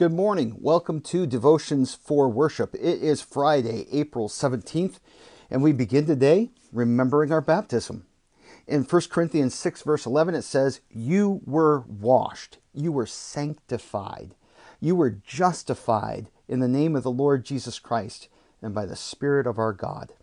Good 0.00 0.14
morning. 0.14 0.56
Welcome 0.58 1.02
to 1.02 1.26
Devotions 1.26 1.94
for 1.94 2.26
Worship. 2.26 2.74
It 2.74 3.02
is 3.02 3.20
Friday, 3.20 3.86
April 3.92 4.30
17th, 4.30 4.98
and 5.50 5.62
we 5.62 5.72
begin 5.72 6.06
today 6.06 6.52
remembering 6.72 7.30
our 7.30 7.42
baptism. 7.42 8.06
In 8.66 8.84
1 8.84 9.02
Corinthians 9.10 9.54
6, 9.54 9.82
verse 9.82 10.06
11, 10.06 10.34
it 10.34 10.40
says, 10.40 10.80
You 10.88 11.42
were 11.44 11.80
washed, 11.80 12.56
you 12.72 12.92
were 12.92 13.04
sanctified, 13.04 14.34
you 14.80 14.96
were 14.96 15.10
justified 15.10 16.30
in 16.48 16.60
the 16.60 16.66
name 16.66 16.96
of 16.96 17.02
the 17.02 17.10
Lord 17.10 17.44
Jesus 17.44 17.78
Christ 17.78 18.28
and 18.62 18.74
by 18.74 18.86
the 18.86 18.96
Spirit 18.96 19.46
of 19.46 19.58
our 19.58 19.74
God. 19.74 20.14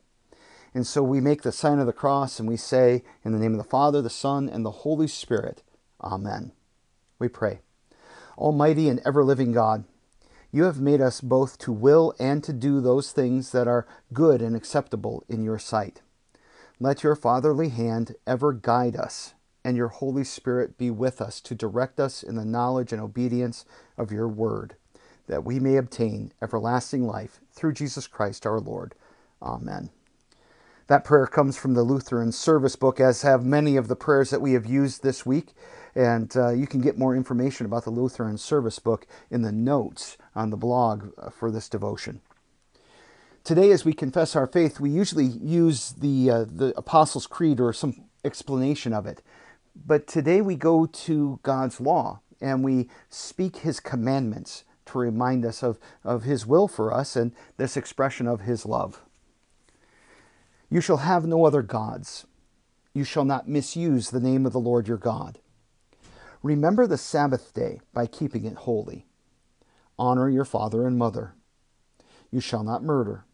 And 0.73 0.87
so 0.87 1.03
we 1.03 1.21
make 1.21 1.43
the 1.43 1.51
sign 1.51 1.77
of 1.77 1.85
the 1.85 1.93
cross 1.93 2.39
and 2.39 2.49
we 2.49 2.57
say, 2.57 3.03
In 3.23 3.31
the 3.31 3.37
name 3.37 3.51
of 3.51 3.59
the 3.59 3.69
Father, 3.69 4.01
the 4.01 4.09
Son, 4.09 4.49
and 4.49 4.65
the 4.65 4.71
Holy 4.71 5.07
Spirit, 5.07 5.61
Amen. 6.01 6.53
We 7.19 7.27
pray. 7.27 7.59
Almighty 8.37 8.87
and 8.87 9.01
ever 9.05 9.23
living 9.23 9.51
God, 9.51 9.83
you 10.51 10.63
have 10.63 10.79
made 10.79 11.01
us 11.01 11.21
both 11.21 11.57
to 11.59 11.71
will 11.71 12.13
and 12.19 12.43
to 12.43 12.53
do 12.53 12.79
those 12.79 13.11
things 13.11 13.51
that 13.51 13.67
are 13.67 13.87
good 14.13 14.41
and 14.41 14.55
acceptable 14.55 15.23
in 15.27 15.43
your 15.43 15.59
sight. 15.59 16.01
Let 16.79 17.03
your 17.03 17.15
fatherly 17.15 17.69
hand 17.69 18.15
ever 18.25 18.53
guide 18.53 18.95
us, 18.95 19.33
and 19.63 19.75
your 19.75 19.87
Holy 19.87 20.23
Spirit 20.23 20.77
be 20.77 20.91
with 20.91 21.19
us 21.19 21.41
to 21.41 21.55
direct 21.55 21.99
us 21.99 22.21
in 22.23 22.35
the 22.35 22.45
knowledge 22.45 22.93
and 22.93 23.01
obedience 23.01 23.65
of 23.97 24.11
your 24.11 24.27
word, 24.27 24.75
that 25.27 25.43
we 25.43 25.59
may 25.59 25.75
obtain 25.75 26.31
everlasting 26.41 27.05
life 27.05 27.41
through 27.51 27.73
Jesus 27.73 28.07
Christ 28.07 28.45
our 28.45 28.59
Lord. 28.59 28.93
Amen. 29.41 29.89
That 30.87 31.03
prayer 31.03 31.27
comes 31.27 31.57
from 31.57 31.73
the 31.73 31.83
Lutheran 31.83 32.31
Service 32.31 32.77
Book, 32.77 33.01
as 33.01 33.23
have 33.23 33.43
many 33.43 33.75
of 33.75 33.89
the 33.89 33.95
prayers 33.95 34.29
that 34.29 34.41
we 34.41 34.53
have 34.53 34.65
used 34.65 35.03
this 35.03 35.25
week. 35.25 35.53
And 35.97 36.37
uh, 36.37 36.49
you 36.49 36.67
can 36.67 36.79
get 36.79 36.99
more 36.99 37.15
information 37.15 37.65
about 37.65 37.83
the 37.83 37.89
Lutheran 37.89 38.37
Service 38.37 38.77
Book 38.77 39.07
in 39.31 39.41
the 39.41 39.51
notes 39.51 40.15
on 40.35 40.51
the 40.51 40.55
blog 40.55 41.11
uh, 41.17 41.31
for 41.31 41.49
this 41.49 41.67
devotion. 41.67 42.21
Today, 43.43 43.71
as 43.71 43.83
we 43.83 43.93
confess 43.93 44.35
our 44.35 44.45
faith, 44.45 44.79
we 44.79 44.91
usually 44.91 45.25
use 45.25 45.93
the, 45.93 46.29
uh, 46.29 46.45
the 46.47 46.71
Apostles' 46.77 47.25
Creed 47.25 47.59
or 47.59 47.73
some 47.73 48.05
explanation 48.23 48.93
of 48.93 49.07
it. 49.07 49.23
But 49.75 50.05
today 50.05 50.39
we 50.39 50.55
go 50.55 50.85
to 50.85 51.39
God's 51.41 51.81
law 51.81 52.19
and 52.39 52.63
we 52.63 52.89
speak 53.09 53.57
His 53.57 53.79
commandments 53.79 54.65
to 54.85 54.99
remind 54.99 55.45
us 55.45 55.63
of, 55.63 55.79
of 56.03 56.21
His 56.21 56.45
will 56.45 56.67
for 56.67 56.93
us 56.93 57.15
and 57.15 57.33
this 57.57 57.75
expression 57.75 58.27
of 58.27 58.41
His 58.41 58.67
love. 58.67 59.01
You 60.69 60.79
shall 60.79 60.97
have 60.97 61.25
no 61.25 61.47
other 61.47 61.63
gods. 61.63 62.27
You 62.93 63.03
shall 63.03 63.25
not 63.25 63.49
misuse 63.49 64.11
the 64.11 64.19
name 64.19 64.45
of 64.45 64.53
the 64.53 64.59
Lord 64.59 64.87
your 64.87 64.97
God. 64.97 65.39
Remember 66.43 66.87
the 66.87 66.97
Sabbath 66.97 67.53
day 67.53 67.79
by 67.93 68.05
keeping 68.05 68.45
it 68.45 68.55
holy. 68.55 69.05
Honor 69.97 70.29
your 70.29 70.45
father 70.45 70.85
and 70.85 70.97
mother. 70.97 71.33
You 72.31 72.39
shall 72.39 72.63
not 72.63 72.83
murder. 72.83 73.25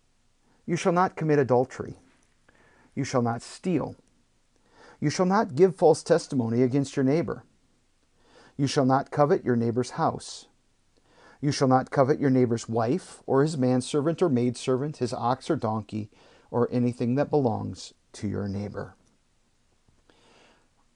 You 0.65 0.75
shall 0.75 0.93
not 0.93 1.15
commit 1.15 1.39
adultery. 1.39 1.97
You 2.95 3.03
shall 3.03 3.21
not 3.21 3.41
steal. 3.41 3.95
You 4.99 5.09
shall 5.09 5.25
not 5.25 5.55
give 5.55 5.75
false 5.75 6.03
testimony 6.03 6.63
against 6.63 6.95
your 6.95 7.03
neighbor. 7.03 7.43
You 8.55 8.67
shall 8.67 8.85
not 8.85 9.11
covet 9.11 9.43
your 9.43 9.55
neighbor's 9.55 9.91
house. 9.91 10.45
You 11.41 11.51
shall 11.51 11.67
not 11.67 11.91
covet 11.91 12.21
your 12.21 12.29
neighbor's 12.29 12.69
wife, 12.69 13.21
or 13.25 13.41
his 13.41 13.57
manservant 13.57 14.21
or 14.21 14.29
maidservant, 14.29 14.97
his 14.97 15.13
ox 15.13 15.49
or 15.49 15.57
donkey, 15.57 16.09
or 16.49 16.69
anything 16.71 17.15
that 17.15 17.29
belongs 17.29 17.93
to 18.13 18.29
your 18.29 18.47
neighbor. 18.47 18.95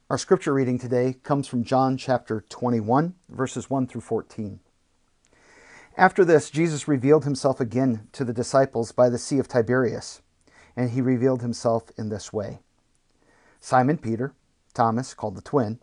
Our 0.10 0.18
scripture 0.18 0.54
reading 0.54 0.80
today 0.80 1.18
comes 1.22 1.50
from 1.50 1.66
John 1.66 1.98
chapter 1.98 2.40
21, 2.48 3.16
verses 3.28 3.70
1 3.70 3.88
through 3.88 4.00
14. 4.00 4.62
After 5.98 6.24
this, 6.24 6.50
Jesus 6.50 6.88
revealed 6.88 7.26
himself 7.26 7.60
again 7.60 8.08
to 8.14 8.24
the 8.24 8.32
disciples 8.32 8.94
by 8.94 9.10
the 9.10 9.18
Sea 9.18 9.38
of 9.38 9.50
Tiberias, 9.50 10.22
and 10.78 10.92
he 10.92 11.02
revealed 11.02 11.42
himself 11.42 11.92
in 11.98 12.08
this 12.08 12.32
way 12.32 12.60
Simon 13.60 13.98
Peter, 13.98 14.34
Thomas, 14.74 15.14
called 15.14 15.36
the 15.36 15.42
twin, 15.42 15.78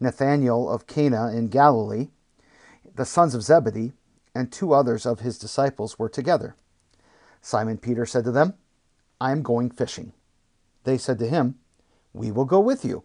Nathanael 0.00 0.70
of 0.70 0.86
Cana 0.86 1.30
in 1.30 1.48
Galilee, 1.48 2.08
the 2.94 3.04
sons 3.04 3.34
of 3.34 3.42
Zebedee, 3.42 3.92
and 4.34 4.50
two 4.50 4.72
others 4.72 5.04
of 5.04 5.20
his 5.20 5.38
disciples 5.38 5.98
were 5.98 6.08
together. 6.08 6.56
Simon 7.42 7.76
Peter 7.76 8.06
said 8.06 8.24
to 8.24 8.32
them, 8.32 8.54
I 9.20 9.32
am 9.32 9.42
going 9.42 9.68
fishing. 9.68 10.14
They 10.84 10.96
said 10.96 11.18
to 11.18 11.28
him, 11.28 11.56
We 12.14 12.30
will 12.30 12.46
go 12.46 12.58
with 12.58 12.82
you. 12.82 13.04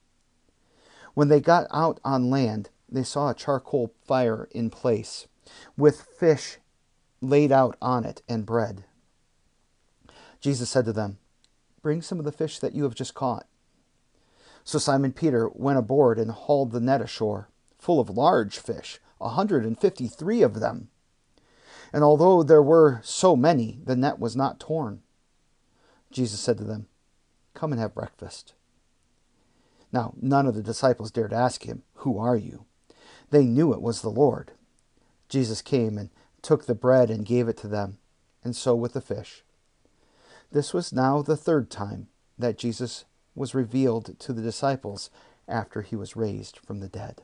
When 1.13 1.27
they 1.27 1.39
got 1.39 1.67
out 1.71 1.99
on 2.03 2.29
land, 2.29 2.69
they 2.89 3.03
saw 3.03 3.29
a 3.29 3.35
charcoal 3.35 3.93
fire 4.05 4.47
in 4.51 4.69
place, 4.69 5.27
with 5.77 6.01
fish 6.01 6.57
laid 7.21 7.51
out 7.51 7.77
on 7.81 8.03
it 8.05 8.21
and 8.27 8.45
bread. 8.45 8.85
Jesus 10.39 10.69
said 10.69 10.85
to 10.85 10.93
them, 10.93 11.17
Bring 11.81 12.01
some 12.01 12.19
of 12.19 12.25
the 12.25 12.31
fish 12.31 12.59
that 12.59 12.73
you 12.73 12.83
have 12.83 12.95
just 12.95 13.13
caught. 13.13 13.47
So 14.63 14.77
Simon 14.79 15.13
Peter 15.13 15.49
went 15.53 15.79
aboard 15.79 16.19
and 16.19 16.31
hauled 16.31 16.71
the 16.71 16.79
net 16.79 17.01
ashore, 17.01 17.49
full 17.77 17.99
of 17.99 18.09
large 18.09 18.59
fish, 18.59 18.99
a 19.19 19.29
hundred 19.29 19.65
and 19.65 19.79
fifty 19.79 20.07
three 20.07 20.41
of 20.41 20.59
them. 20.59 20.89
And 21.93 22.03
although 22.03 22.43
there 22.43 22.61
were 22.61 23.01
so 23.03 23.35
many, 23.35 23.79
the 23.83 23.95
net 23.95 24.19
was 24.19 24.35
not 24.35 24.59
torn. 24.59 25.01
Jesus 26.11 26.39
said 26.39 26.57
to 26.57 26.63
them, 26.63 26.87
Come 27.53 27.71
and 27.71 27.81
have 27.81 27.95
breakfast. 27.95 28.53
Now, 29.91 30.13
none 30.21 30.45
of 30.47 30.55
the 30.55 30.63
disciples 30.63 31.11
dared 31.11 31.33
ask 31.33 31.63
him, 31.63 31.83
Who 31.95 32.17
are 32.17 32.37
you? 32.37 32.65
They 33.29 33.45
knew 33.45 33.73
it 33.73 33.81
was 33.81 34.01
the 34.01 34.09
Lord. 34.09 34.51
Jesus 35.29 35.61
came 35.61 35.97
and 35.97 36.09
took 36.41 36.65
the 36.65 36.75
bread 36.75 37.09
and 37.09 37.25
gave 37.25 37.47
it 37.47 37.57
to 37.57 37.67
them, 37.67 37.97
and 38.43 38.55
so 38.55 38.75
with 38.75 38.93
the 38.93 39.01
fish. 39.01 39.43
This 40.51 40.73
was 40.73 40.91
now 40.91 41.21
the 41.21 41.37
third 41.37 41.69
time 41.69 42.07
that 42.37 42.57
Jesus 42.57 43.05
was 43.35 43.55
revealed 43.55 44.19
to 44.19 44.33
the 44.33 44.41
disciples 44.41 45.09
after 45.47 45.81
he 45.81 45.95
was 45.95 46.15
raised 46.15 46.57
from 46.57 46.79
the 46.79 46.89
dead. 46.89 47.21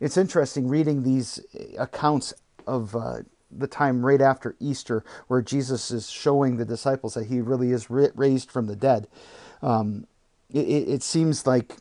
It's 0.00 0.16
interesting 0.16 0.68
reading 0.68 1.02
these 1.02 1.40
accounts 1.78 2.34
of 2.66 2.96
uh, 2.96 3.18
the 3.50 3.66
time 3.66 4.04
right 4.04 4.20
after 4.20 4.56
Easter, 4.58 5.04
where 5.28 5.42
Jesus 5.42 5.90
is 5.90 6.10
showing 6.10 6.56
the 6.56 6.64
disciples 6.64 7.14
that 7.14 7.26
he 7.26 7.40
really 7.40 7.70
is 7.70 7.90
raised 7.90 8.50
from 8.50 8.66
the 8.66 8.76
dead. 8.76 9.06
Um, 9.62 10.06
it, 10.54 10.88
it 10.88 11.02
seems 11.02 11.46
like 11.46 11.76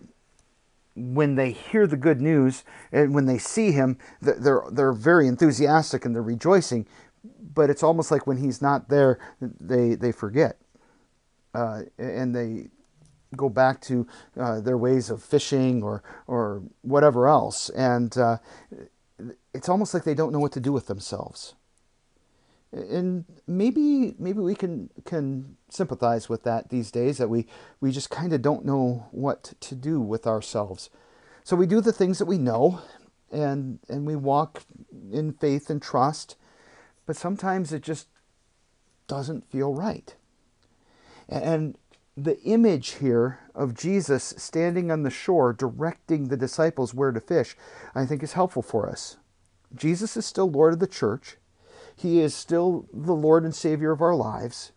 when 0.96 1.36
they 1.36 1.52
hear 1.52 1.88
the 1.88 1.98
good 1.98 2.22
news 2.22 2.64
and 2.92 3.14
when 3.14 3.26
they 3.26 3.38
see 3.38 3.72
him, 3.72 3.98
they're 4.22 4.64
they're 4.72 4.94
very 4.94 5.28
enthusiastic 5.28 6.06
and 6.06 6.16
they're 6.16 6.22
rejoicing. 6.22 6.88
But 7.54 7.70
it's 7.70 7.84
almost 7.84 8.12
like 8.12 8.28
when 8.28 8.38
he's 8.38 8.62
not 8.62 8.90
there, 8.90 9.20
they 9.42 9.96
they 9.96 10.12
forget, 10.12 10.58
uh, 11.54 11.84
and 11.98 12.36
they 12.36 12.70
go 13.36 13.50
back 13.50 13.82
to 13.82 14.08
uh, 14.40 14.60
their 14.60 14.78
ways 14.78 15.10
of 15.10 15.24
fishing 15.24 15.84
or 15.84 16.04
or 16.28 16.64
whatever 16.82 17.28
else, 17.28 17.70
and 17.70 18.18
uh, 18.18 18.38
it's 19.54 19.70
almost 19.70 19.94
like 19.94 20.04
they 20.04 20.16
don't 20.16 20.34
know 20.34 20.40
what 20.40 20.52
to 20.54 20.60
do 20.60 20.72
with 20.72 20.88
themselves 20.88 21.56
and 22.74 23.26
maybe 23.48 24.16
maybe 24.18 24.40
we 24.40 24.56
can 24.56 24.90
can 25.06 25.56
sympathize 25.70 26.28
with 26.28 26.44
that 26.44 26.70
these 26.70 26.92
days 26.92 27.18
that 27.20 27.30
we 27.30 27.46
we 27.80 27.92
just 27.92 28.10
kind 28.10 28.34
of 28.34 28.42
don't 28.42 28.66
know 28.66 29.08
what 29.12 29.54
to 29.60 29.76
do 29.76 30.02
with 30.02 30.26
ourselves 30.26 30.90
so 31.44 31.56
we 31.56 31.68
do 31.68 31.82
the 31.82 31.94
things 31.94 32.18
that 32.18 32.26
we 32.26 32.38
know 32.38 32.82
and 33.32 33.80
and 33.88 34.06
we 34.08 34.16
walk 34.16 34.64
in 35.12 35.32
faith 35.34 35.70
and 35.70 35.82
trust 35.82 36.36
but 37.06 37.16
sometimes 37.16 37.74
it 37.74 37.82
just 37.82 38.08
doesn't 39.08 39.50
feel 39.50 39.74
right. 39.74 40.16
And 41.28 41.78
the 42.16 42.40
image 42.42 42.92
here 42.96 43.40
of 43.56 43.74
Jesus 43.74 44.34
standing 44.38 44.92
on 44.92 45.04
the 45.04 45.10
shore 45.10 45.54
directing 45.54 46.28
the 46.28 46.38
disciples 46.38 46.94
where 46.94 47.12
to 47.12 47.20
fish, 47.20 47.56
I 47.96 48.06
think 48.06 48.24
is 48.24 48.34
helpful 48.34 48.62
for 48.62 48.90
us. 48.90 49.18
Jesus 49.76 50.16
is 50.16 50.26
still 50.26 50.50
Lord 50.50 50.74
of 50.74 50.80
the 50.80 50.88
church. 50.88 51.38
He 51.96 52.20
is 52.20 52.34
still 52.34 52.88
the 52.94 53.14
Lord 53.14 53.44
and 53.44 53.54
Savior 53.54 53.92
of 53.92 54.02
our 54.02 54.16
lives. 54.16 54.72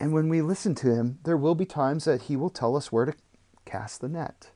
And 0.00 0.12
when 0.12 0.28
we 0.28 0.42
listen 0.42 0.74
to 0.76 0.94
him, 0.94 1.18
there 1.24 1.36
will 1.36 1.54
be 1.54 1.64
times 1.64 2.04
that 2.04 2.22
he 2.22 2.36
will 2.36 2.50
tell 2.50 2.76
us 2.76 2.92
where 2.92 3.04
to 3.04 3.14
cast 3.64 4.00
the 4.00 4.08
net, 4.08 4.50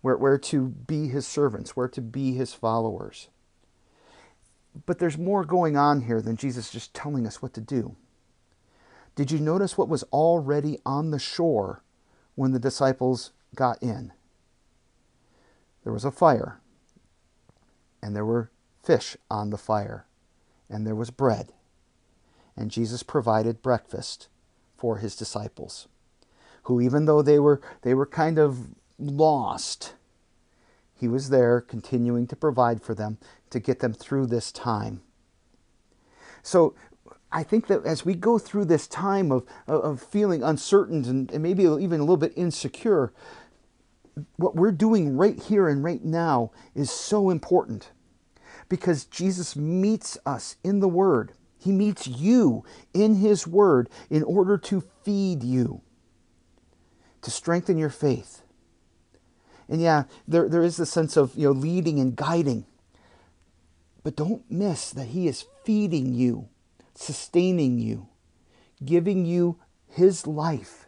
where, 0.00 0.16
where 0.16 0.38
to 0.38 0.68
be 0.68 1.08
his 1.08 1.26
servants, 1.26 1.76
where 1.76 1.88
to 1.88 2.00
be 2.00 2.34
his 2.34 2.54
followers. 2.54 3.28
But 4.86 4.98
there's 4.98 5.18
more 5.18 5.44
going 5.44 5.76
on 5.76 6.02
here 6.02 6.22
than 6.22 6.36
Jesus 6.36 6.70
just 6.70 6.94
telling 6.94 7.26
us 7.26 7.42
what 7.42 7.54
to 7.54 7.60
do. 7.60 7.96
Did 9.14 9.30
you 9.30 9.40
notice 9.40 9.76
what 9.76 9.88
was 9.88 10.04
already 10.04 10.78
on 10.86 11.10
the 11.10 11.18
shore 11.18 11.82
when 12.36 12.52
the 12.52 12.60
disciples 12.60 13.32
got 13.56 13.82
in? 13.82 14.12
There 15.82 15.92
was 15.92 16.04
a 16.04 16.12
fire, 16.12 16.60
and 18.00 18.14
there 18.14 18.24
were 18.24 18.50
fish 18.82 19.16
on 19.30 19.50
the 19.50 19.58
fire, 19.58 20.06
and 20.68 20.86
there 20.86 20.94
was 20.94 21.10
bread. 21.10 21.52
And 22.56 22.70
Jesus 22.70 23.02
provided 23.02 23.62
breakfast 23.62 24.28
for 24.76 24.98
his 24.98 25.16
disciples, 25.16 25.88
who 26.64 26.80
even 26.80 27.04
though 27.04 27.22
they 27.22 27.38
were 27.38 27.60
they 27.82 27.94
were 27.94 28.06
kind 28.06 28.38
of 28.38 28.70
lost, 28.98 29.94
he 30.94 31.08
was 31.08 31.30
there 31.30 31.60
continuing 31.60 32.26
to 32.26 32.36
provide 32.36 32.82
for 32.82 32.94
them 32.94 33.18
to 33.50 33.60
get 33.60 33.80
them 33.80 33.92
through 33.92 34.26
this 34.26 34.50
time. 34.50 35.02
So 36.42 36.74
I 37.30 37.42
think 37.42 37.66
that 37.66 37.84
as 37.84 38.04
we 38.04 38.14
go 38.14 38.38
through 38.38 38.64
this 38.64 38.86
time 38.86 39.30
of, 39.30 39.46
of 39.66 40.02
feeling 40.02 40.42
uncertain 40.42 41.04
and, 41.04 41.30
and 41.30 41.42
maybe 41.42 41.64
even 41.64 42.00
a 42.00 42.04
little 42.04 42.16
bit 42.16 42.32
insecure, 42.36 43.12
what 44.36 44.56
we're 44.56 44.72
doing 44.72 45.16
right 45.16 45.40
here 45.40 45.68
and 45.68 45.84
right 45.84 46.04
now 46.04 46.50
is 46.74 46.90
so 46.90 47.30
important 47.30 47.90
because 48.68 49.04
Jesus 49.04 49.56
meets 49.56 50.18
us 50.26 50.56
in 50.62 50.80
the 50.80 50.88
Word. 50.88 51.32
He 51.58 51.72
meets 51.72 52.06
you 52.06 52.64
in 52.94 53.16
His 53.16 53.46
Word 53.46 53.88
in 54.10 54.22
order 54.22 54.56
to 54.58 54.84
feed 55.02 55.42
you, 55.42 55.82
to 57.22 57.30
strengthen 57.30 57.78
your 57.78 57.90
faith. 57.90 58.42
And 59.68 59.80
yeah, 59.80 60.04
there, 60.26 60.48
there 60.48 60.62
is 60.62 60.76
the 60.76 60.86
sense 60.86 61.16
of 61.16 61.34
you 61.34 61.44
know 61.44 61.52
leading 61.52 61.98
and 61.98 62.16
guiding. 62.16 62.64
But 64.02 64.16
don't 64.16 64.50
miss 64.50 64.90
that 64.90 65.08
He 65.08 65.28
is 65.28 65.44
feeding 65.64 66.14
you, 66.14 66.48
sustaining 66.94 67.78
you, 67.78 68.08
giving 68.84 69.26
you 69.26 69.58
His 69.88 70.26
life 70.26 70.86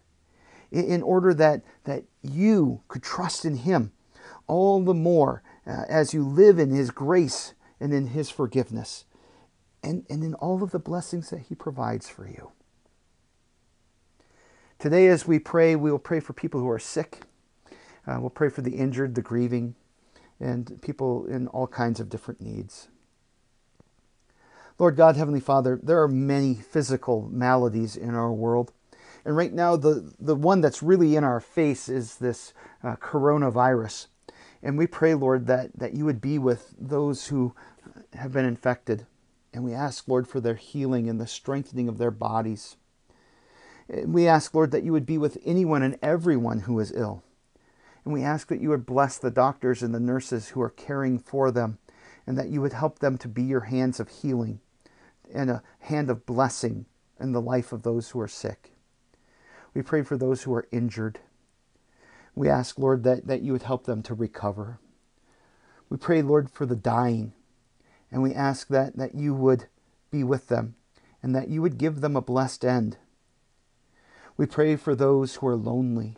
in, 0.71 1.03
order 1.03 1.35
that, 1.35 1.63
that 1.85 2.05
you 2.23 2.83
could 2.89 3.03
trust 3.03 3.45
in 3.45 3.57
Him 3.57 3.93
all 4.47 4.83
the 4.83 4.95
more 4.95 5.43
uh, 5.67 5.85
as 5.89 6.15
you 6.15 6.25
live 6.27 6.59
in 6.59 6.71
His 6.71 6.91
grace 6.91 7.55
and 7.81 7.93
in 7.93 8.09
His 8.09 8.31
forgiveness 8.31 9.05
and, 9.83 10.05
and 10.11 10.23
in 10.23 10.35
all 10.35 10.63
of 10.63 10.71
the 10.71 10.79
blessings 10.79 11.31
that 11.31 11.43
He 11.49 11.55
provides 11.55 12.09
for 12.09 12.27
you. 12.27 12.53
Today, 14.79 15.09
as 15.09 15.27
we 15.27 15.39
pray, 15.39 15.77
we 15.77 15.91
will 15.91 15.99
pray 15.99 16.21
for 16.21 16.33
people 16.33 16.61
who 16.61 16.69
are 16.71 16.79
sick. 16.79 17.23
Uh, 18.07 18.17
we'll 18.21 18.31
pray 18.31 18.49
for 18.49 18.63
the 18.63 18.77
injured, 18.77 19.15
the 19.15 19.23
grieving, 19.23 19.75
and 20.39 20.81
people 20.81 21.27
in 21.27 21.49
all 21.49 21.67
kinds 21.67 22.01
of 22.01 22.09
different 22.09 22.41
needs. 22.41 22.89
Lord 24.79 24.97
God, 24.97 25.17
Heavenly 25.17 25.41
Father, 25.41 25.79
there 25.83 26.01
are 26.01 26.09
many 26.09 26.55
physical 26.55 27.29
maladies 27.31 27.97
in 27.97 28.15
our 28.15 28.33
world. 28.33 28.73
And 29.27 29.37
right 29.37 29.53
now, 29.53 29.77
the, 29.77 30.15
the 30.19 30.35
one 30.35 30.63
that's 30.63 30.83
really 30.83 31.15
in 31.15 31.25
our 31.25 31.41
face 31.41 31.91
is 31.91 32.17
this 32.17 32.55
uh, 32.83 32.97
coronavirus. 32.97 34.07
And 34.63 34.77
we 34.77 34.87
pray, 34.87 35.15
Lord, 35.15 35.47
that, 35.47 35.79
that 35.79 35.95
you 35.95 36.05
would 36.05 36.21
be 36.21 36.39
with 36.39 36.75
those 36.79 37.29
who 37.29 37.55
have 38.13 38.33
been 38.33 38.45
infected. 38.45 39.07
And 39.53 39.65
we 39.65 39.73
ask, 39.73 40.07
Lord, 40.07 40.29
for 40.29 40.41
their 40.41 40.55
healing 40.55 41.09
and 41.09 41.21
the 41.21 41.27
strengthening 41.27 41.89
of 41.89 41.99
their 41.99 42.11
bodies. 42.11 42.77
And 43.89 44.15
we 44.15 44.29
ask, 44.29 44.55
Lord, 44.55 44.71
that 44.71 44.85
you 44.85 44.93
would 44.93 45.07
be 45.07 45.19
with 45.19 45.39
anyone 45.45 45.83
and 45.83 45.99
everyone 46.03 46.61
who 46.61 46.79
is 46.79 46.93
ill. 46.93 47.23
And 48.05 48.15
we 48.15 48.23
ask 48.23 48.49
that 48.49 48.61
you 48.61 48.69
would 48.71 48.87
bless 48.87 49.19
the 49.19 49.31
doctors 49.31 49.83
and 49.83 49.95
the 49.95 50.01
nurses 50.01 50.51
who 50.51 50.61
are 50.63 50.71
caring 50.71 51.19
for 51.19 51.51
them, 51.51 51.79
and 52.27 52.39
that 52.39 52.49
you 52.49 52.61
would 52.61 52.73
help 52.73 52.99
them 52.99 53.19
to 53.19 53.29
be 53.29 53.43
your 53.43 53.61
hands 53.61 53.99
of 53.99 54.09
healing 54.09 54.61
and 55.33 55.51
a 55.51 55.63
hand 55.81 56.11
of 56.11 56.27
blessing 56.27 56.87
in 57.19 57.33
the 57.33 57.41
life 57.41 57.73
of 57.73 57.83
those 57.83 58.11
who 58.11 58.21
are 58.21 58.29
sick. 58.29 58.73
We 59.75 59.83
pray 59.83 60.03
for 60.03 60.17
those 60.17 60.43
who 60.43 60.55
are 60.55 60.69
injured. 60.73 61.21
We 62.35 62.49
ask, 62.49 62.79
Lord, 62.79 63.05
that, 63.05 63.27
that 63.27 63.43
you 63.43 63.53
would 63.53 63.63
help 63.63 63.85
them 63.85 64.03
to 64.05 64.15
recover. 64.15 64.79
We 65.89 65.97
pray, 65.97 66.23
Lord, 66.23 66.51
for 66.51 66.67
the 66.67 66.77
dying 66.77 67.33
and 68.11 68.23
we 68.23 68.35
ask 68.35 68.69
that, 68.69 68.97
that 68.97 69.15
you 69.15 69.35
would 69.35 69.67
be 70.11 70.25
with 70.25 70.49
them 70.49 70.75
and 71.23 71.35
that 71.35 71.49
you 71.49 71.63
would 71.63 71.79
give 71.79 72.01
them 72.01 72.17
a 72.17 72.23
blessed 72.23 72.65
end. 72.65 72.97
We 74.37 74.47
pray 74.47 74.77
for 74.77 74.95
those 74.95 75.37
who 75.37 75.47
are 75.49 75.57
lonely, 75.57 76.17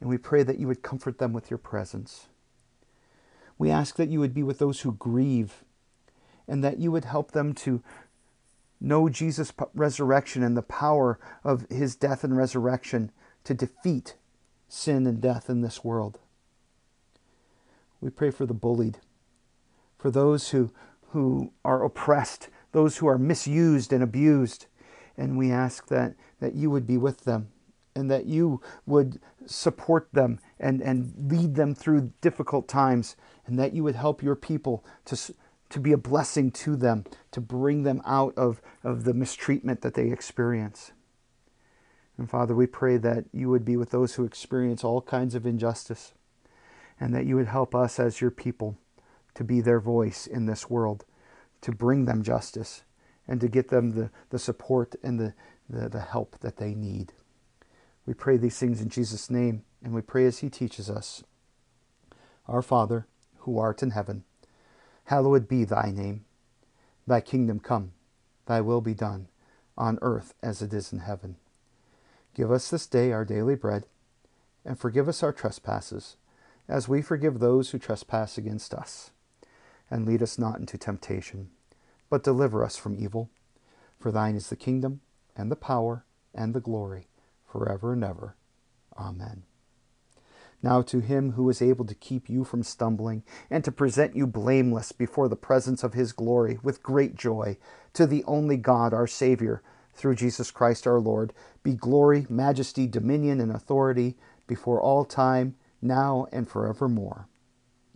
and 0.00 0.08
we 0.08 0.16
pray 0.16 0.42
that 0.42 0.58
you 0.58 0.66
would 0.66 0.82
comfort 0.82 1.18
them 1.18 1.34
with 1.34 1.50
your 1.50 1.58
presence. 1.58 2.28
We 3.58 3.70
ask 3.70 3.96
that 3.96 4.08
you 4.08 4.18
would 4.20 4.32
be 4.32 4.42
with 4.42 4.58
those 4.58 4.80
who 4.80 4.92
grieve, 4.92 5.62
and 6.46 6.64
that 6.64 6.78
you 6.78 6.90
would 6.90 7.04
help 7.04 7.32
them 7.32 7.52
to 7.52 7.82
know 8.80 9.10
Jesus' 9.10 9.52
resurrection 9.74 10.42
and 10.42 10.56
the 10.56 10.62
power 10.62 11.18
of 11.44 11.66
his 11.68 11.96
death 11.96 12.24
and 12.24 12.34
resurrection 12.34 13.10
to 13.44 13.52
defeat 13.52 14.14
sin 14.68 15.06
and 15.06 15.20
death 15.20 15.48
in 15.48 15.62
this 15.62 15.82
world. 15.82 16.18
We 18.00 18.10
pray 18.10 18.30
for 18.30 18.46
the 18.46 18.54
bullied, 18.54 18.98
for 19.98 20.10
those 20.10 20.50
who, 20.50 20.70
who 21.10 21.52
are 21.64 21.84
oppressed, 21.84 22.48
those 22.72 22.98
who 22.98 23.08
are 23.08 23.18
misused 23.18 23.92
and 23.92 24.02
abused. 24.02 24.66
And 25.16 25.36
we 25.36 25.50
ask 25.50 25.88
that, 25.88 26.14
that 26.40 26.54
you 26.54 26.70
would 26.70 26.86
be 26.86 26.96
with 26.96 27.24
them 27.24 27.48
and 27.96 28.08
that 28.10 28.26
you 28.26 28.60
would 28.86 29.20
support 29.46 30.08
them 30.12 30.38
and, 30.60 30.80
and 30.80 31.12
lead 31.30 31.56
them 31.56 31.74
through 31.74 32.12
difficult 32.20 32.68
times 32.68 33.16
and 33.46 33.58
that 33.58 33.72
you 33.72 33.82
would 33.82 33.96
help 33.96 34.22
your 34.22 34.36
people 34.36 34.84
to, 35.06 35.34
to 35.70 35.80
be 35.80 35.92
a 35.92 35.98
blessing 35.98 36.52
to 36.52 36.76
them, 36.76 37.04
to 37.32 37.40
bring 37.40 37.82
them 37.82 38.00
out 38.04 38.34
of, 38.36 38.62
of 38.84 39.02
the 39.02 39.14
mistreatment 39.14 39.80
that 39.80 39.94
they 39.94 40.10
experience. 40.10 40.92
And 42.18 42.28
Father, 42.28 42.54
we 42.54 42.66
pray 42.66 42.96
that 42.98 43.26
you 43.32 43.48
would 43.48 43.64
be 43.64 43.76
with 43.76 43.90
those 43.90 44.16
who 44.16 44.24
experience 44.24 44.82
all 44.82 45.00
kinds 45.00 45.36
of 45.36 45.46
injustice 45.46 46.12
and 47.00 47.14
that 47.14 47.26
you 47.26 47.36
would 47.36 47.46
help 47.46 47.74
us 47.74 48.00
as 48.00 48.20
your 48.20 48.32
people 48.32 48.76
to 49.34 49.44
be 49.44 49.60
their 49.60 49.78
voice 49.78 50.26
in 50.26 50.46
this 50.46 50.68
world, 50.68 51.04
to 51.60 51.70
bring 51.70 52.04
them 52.04 52.24
justice, 52.24 52.82
and 53.28 53.40
to 53.40 53.48
get 53.48 53.68
them 53.68 53.92
the, 53.92 54.10
the 54.30 54.38
support 54.38 54.96
and 55.02 55.20
the, 55.20 55.34
the, 55.70 55.88
the 55.88 56.00
help 56.00 56.38
that 56.40 56.56
they 56.56 56.74
need. 56.74 57.12
We 58.04 58.14
pray 58.14 58.36
these 58.36 58.58
things 58.58 58.80
in 58.80 58.88
Jesus' 58.88 59.30
name, 59.30 59.62
and 59.84 59.94
we 59.94 60.00
pray 60.00 60.26
as 60.26 60.38
He 60.38 60.50
teaches 60.50 60.90
us. 60.90 61.22
Our 62.48 62.62
Father, 62.62 63.06
who 63.40 63.58
art 63.58 63.82
in 63.82 63.90
heaven, 63.90 64.24
hallowed 65.04 65.46
be 65.46 65.64
thy 65.64 65.92
name. 65.94 66.24
Thy 67.06 67.20
kingdom 67.20 67.60
come, 67.60 67.92
thy 68.46 68.60
will 68.60 68.80
be 68.80 68.94
done, 68.94 69.28
on 69.76 69.98
earth 70.02 70.34
as 70.42 70.62
it 70.62 70.72
is 70.72 70.92
in 70.92 71.00
heaven. 71.00 71.36
Give 72.38 72.52
us 72.52 72.70
this 72.70 72.86
day 72.86 73.10
our 73.10 73.24
daily 73.24 73.56
bread, 73.56 73.86
and 74.64 74.78
forgive 74.78 75.08
us 75.08 75.24
our 75.24 75.32
trespasses, 75.32 76.14
as 76.68 76.86
we 76.86 77.02
forgive 77.02 77.40
those 77.40 77.70
who 77.70 77.80
trespass 77.80 78.38
against 78.38 78.72
us 78.72 79.10
and 79.90 80.06
lead 80.06 80.22
us 80.22 80.38
not 80.38 80.60
into 80.60 80.78
temptation, 80.78 81.50
but 82.08 82.22
deliver 82.22 82.62
us 82.62 82.76
from 82.76 82.94
evil. 82.96 83.28
For 83.98 84.12
thine 84.12 84.36
is 84.36 84.50
the 84.50 84.54
kingdom, 84.54 85.00
and 85.34 85.50
the 85.50 85.56
power, 85.56 86.04
and 86.32 86.54
the 86.54 86.60
glory, 86.60 87.08
forever 87.44 87.92
and 87.92 88.04
ever. 88.04 88.36
Amen. 88.96 89.42
Now 90.62 90.80
to 90.82 91.00
him 91.00 91.32
who 91.32 91.50
is 91.50 91.60
able 91.60 91.86
to 91.86 91.94
keep 91.96 92.30
you 92.30 92.44
from 92.44 92.62
stumbling, 92.62 93.24
and 93.50 93.64
to 93.64 93.72
present 93.72 94.14
you 94.14 94.28
blameless 94.28 94.92
before 94.92 95.28
the 95.28 95.34
presence 95.34 95.82
of 95.82 95.94
his 95.94 96.12
glory 96.12 96.60
with 96.62 96.84
great 96.84 97.16
joy, 97.16 97.56
to 97.94 98.06
the 98.06 98.22
only 98.28 98.56
God, 98.56 98.94
our 98.94 99.08
Savior, 99.08 99.60
through 99.98 100.14
Jesus 100.14 100.50
Christ 100.50 100.86
our 100.86 101.00
Lord, 101.00 101.32
be 101.62 101.74
glory, 101.74 102.26
majesty, 102.30 102.86
dominion, 102.86 103.40
and 103.40 103.50
authority 103.50 104.16
before 104.46 104.80
all 104.80 105.04
time, 105.04 105.56
now 105.82 106.26
and 106.32 106.48
forevermore. 106.48 107.28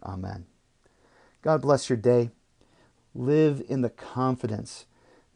Amen. 0.03 0.47
God 1.43 1.63
bless 1.63 1.89
your 1.89 1.97
day. 1.97 2.31
Live 3.15 3.63
in 3.69 3.83
the 3.83 3.91
confidence 3.91 4.87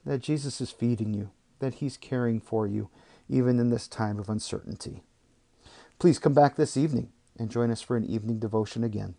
that 0.05 0.23
Jesus 0.23 0.61
is 0.61 0.71
feeding 0.71 1.15
you, 1.15 1.31
that 1.61 1.75
He's 1.75 1.97
caring 1.97 2.41
for 2.41 2.67
you, 2.67 2.91
even 3.29 3.59
in 3.59 3.71
this 3.71 3.87
time 3.87 4.19
of 4.19 4.29
uncertainty. 4.29 5.03
Please 5.99 6.19
come 6.19 6.35
back 6.35 6.57
this 6.57 6.77
evening 6.77 7.11
and 7.39 7.51
join 7.51 7.71
us 7.71 7.81
for 7.81 7.97
an 7.97 8.05
evening 8.05 8.39
devotion 8.39 8.83
again. 8.83 9.15